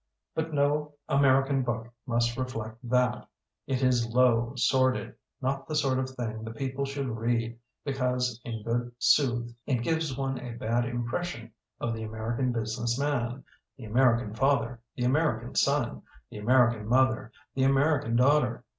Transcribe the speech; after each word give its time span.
But 0.33 0.51
no 0.51 0.95
American 1.07 1.61
book 1.61 1.89
must 2.07 2.35
reflect 2.35 2.79
that. 2.89 3.27
It 3.67 3.83
is 3.83 4.07
low, 4.07 4.53
sordid, 4.55 5.13
not 5.43 5.67
the 5.67 5.75
sort 5.75 5.99
of 5.99 6.09
thing 6.09 6.43
the 6.43 6.49
people 6.49 6.85
should 6.85 7.05
read, 7.07 7.59
because, 7.85 8.41
in 8.43 8.63
good 8.63 8.93
sooth, 8.97 9.53
it 9.67 9.83
gives 9.83 10.17
one 10.17 10.39
a 10.39 10.53
bad 10.57 10.85
impression 10.85 11.53
of 11.79 11.93
the 11.93 12.01
American 12.01 12.51
business 12.51 12.97
man, 12.97 13.43
the 13.77 13.83
Amer 13.85 14.17
ican 14.19 14.35
father, 14.35 14.79
the 14.95 15.03
American 15.03 15.53
son, 15.53 16.01
the 16.31 16.39
American 16.39 16.87
mother, 16.87 17.31
the 17.53 17.61
American 17.61 18.15
daughter. 18.15 18.63